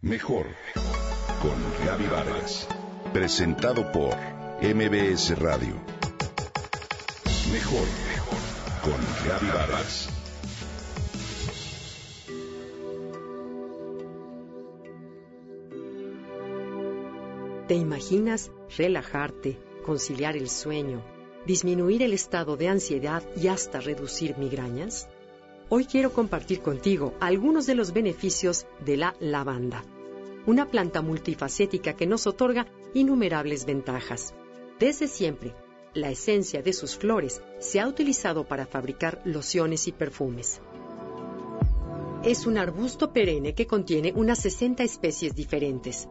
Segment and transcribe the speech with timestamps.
[0.00, 0.46] Mejor
[1.42, 2.68] con Gaby Vargas.
[3.12, 4.14] Presentado por
[4.62, 5.74] MBS Radio.
[7.52, 7.88] Mejor
[8.80, 10.08] con Gaby Vargas.
[17.66, 21.02] ¿Te imaginas relajarte, conciliar el sueño,
[21.44, 25.08] disminuir el estado de ansiedad y hasta reducir migrañas?
[25.70, 29.84] Hoy quiero compartir contigo algunos de los beneficios de la lavanda,
[30.46, 34.32] una planta multifacética que nos otorga innumerables ventajas.
[34.80, 35.54] Desde siempre,
[35.92, 40.62] la esencia de sus flores se ha utilizado para fabricar lociones y perfumes.
[42.24, 46.08] Es un arbusto perenne que contiene unas 60 especies diferentes.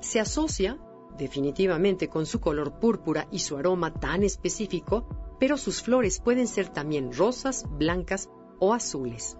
[0.00, 0.78] Se asocia
[1.18, 5.08] definitivamente con su color púrpura y su aroma tan específico,
[5.40, 8.28] pero sus flores pueden ser también rosas, blancas
[8.62, 9.36] o azules.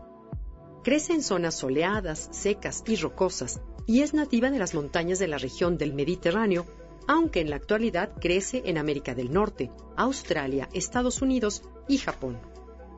[0.83, 5.39] Crece en zonas soleadas, secas y rocosas y es nativa de las montañas de la
[5.39, 6.67] región del Mediterráneo,
[7.07, 12.37] aunque en la actualidad crece en América del Norte, Australia, Estados Unidos y Japón.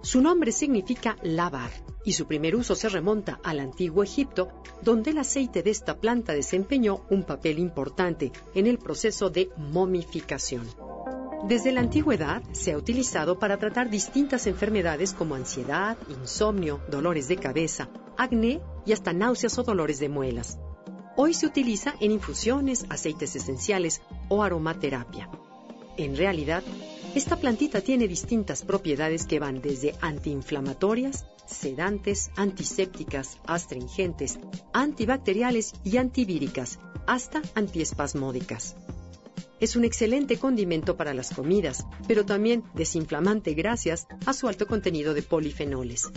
[0.01, 1.71] Su nombre significa lavar
[2.07, 4.49] y su primer uso se remonta al antiguo Egipto,
[4.81, 10.67] donde el aceite de esta planta desempeñó un papel importante en el proceso de momificación.
[11.49, 17.37] Desde la antigüedad se ha utilizado para tratar distintas enfermedades como ansiedad, insomnio, dolores de
[17.37, 20.59] cabeza, acné y hasta náuseas o dolores de muelas.
[21.17, 25.29] Hoy se utiliza en infusiones, aceites esenciales o aromaterapia.
[25.99, 26.63] En realidad,
[27.15, 34.39] esta plantita tiene distintas propiedades que van desde antiinflamatorias, sedantes, antisépticas, astringentes,
[34.73, 38.77] antibacteriales y antivíricas, hasta antiespasmódicas.
[39.61, 45.15] Es un excelente condimento para las comidas, pero también desinflamante gracias a su alto contenido
[45.15, 46.11] de polifenoles.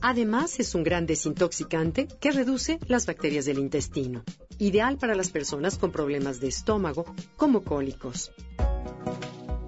[0.00, 4.24] Además, es un gran desintoxicante que reduce las bacterias del intestino,
[4.58, 7.04] ideal para las personas con problemas de estómago,
[7.36, 8.32] como cólicos.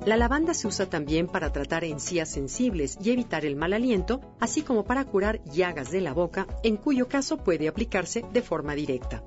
[0.05, 4.63] La lavanda se usa también para tratar encías sensibles y evitar el mal aliento, así
[4.63, 9.25] como para curar llagas de la boca, en cuyo caso puede aplicarse de forma directa.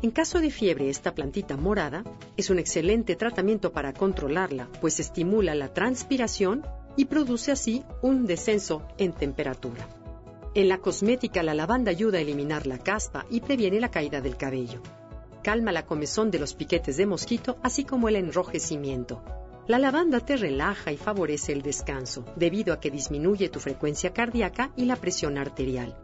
[0.00, 2.04] En caso de fiebre, esta plantita morada
[2.36, 6.64] es un excelente tratamiento para controlarla, pues estimula la transpiración
[6.96, 9.88] y produce así un descenso en temperatura.
[10.54, 14.36] En la cosmética, la lavanda ayuda a eliminar la caspa y previene la caída del
[14.36, 14.80] cabello.
[15.42, 19.22] Calma la comezón de los piquetes de mosquito, así como el enrojecimiento.
[19.66, 24.70] La lavanda te relaja y favorece el descanso, debido a que disminuye tu frecuencia cardíaca
[24.76, 25.96] y la presión arterial.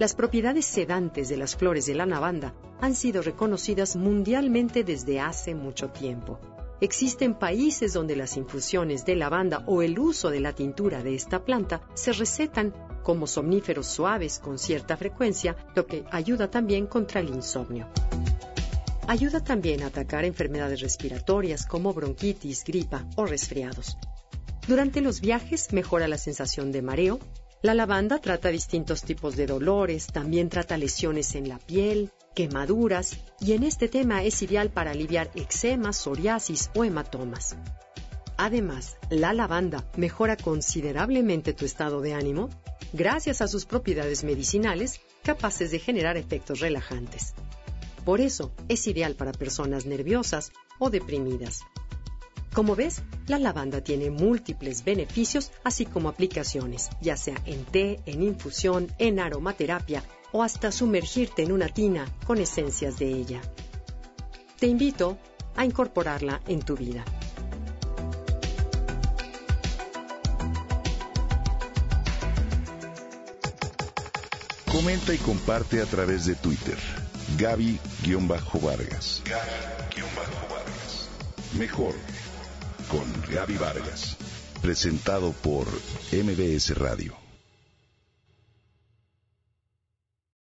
[0.00, 5.54] Las propiedades sedantes de las flores de la lavanda han sido reconocidas mundialmente desde hace
[5.54, 6.40] mucho tiempo.
[6.80, 11.44] Existen países donde las infusiones de lavanda o el uso de la tintura de esta
[11.44, 12.72] planta se recetan
[13.02, 17.86] como somníferos suaves con cierta frecuencia, lo que ayuda también contra el insomnio.
[19.06, 23.98] Ayuda también a atacar enfermedades respiratorias como bronquitis, gripa o resfriados.
[24.66, 27.18] Durante los viajes mejora la sensación de mareo,
[27.62, 33.52] la lavanda trata distintos tipos de dolores, también trata lesiones en la piel, quemaduras y
[33.52, 37.56] en este tema es ideal para aliviar eczemas, psoriasis o hematomas.
[38.38, 42.48] Además, la lavanda mejora considerablemente tu estado de ánimo
[42.94, 47.34] gracias a sus propiedades medicinales capaces de generar efectos relajantes.
[48.06, 51.60] Por eso es ideal para personas nerviosas o deprimidas.
[52.54, 58.24] Como ves, la lavanda tiene múltiples beneficios, así como aplicaciones, ya sea en té, en
[58.24, 60.02] infusión, en aromaterapia
[60.32, 63.40] o hasta sumergirte en una tina con esencias de ella.
[64.58, 65.16] Te invito
[65.54, 67.04] a incorporarla en tu vida.
[74.72, 76.78] Comenta y comparte a través de Twitter.
[77.38, 79.22] Gaby-Vargas.
[79.24, 81.08] Gaby-Vargas.
[81.56, 81.94] Mejor
[83.30, 84.16] Gaby Vargas.
[84.60, 85.66] Presentado por
[86.12, 87.29] MBS Radio.